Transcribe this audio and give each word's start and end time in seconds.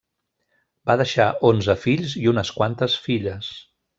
Va 0.91 0.95
deixar 1.01 1.27
onze 1.51 1.77
fills 1.83 2.17
i 2.23 2.25
unes 2.33 2.53
quantes 2.57 2.99
filles. 3.07 3.55